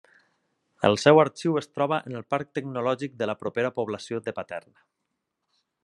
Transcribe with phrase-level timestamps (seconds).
[0.87, 4.87] El seu arxiu es troba en el parc tecnològic de la propera població de Paterna.